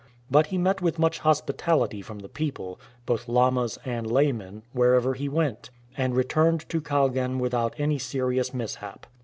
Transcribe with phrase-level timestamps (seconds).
[0.31, 5.29] But he met with much hospitality from the people, both lamas and laymen, wherever he
[5.29, 9.05] went; and returned to Kalgan without any serious mishap.